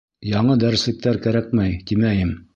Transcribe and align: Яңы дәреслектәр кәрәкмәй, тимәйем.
Яңы 0.29 0.55
дәреслектәр 0.63 1.21
кәрәкмәй, 1.27 1.79
тимәйем. 1.93 2.35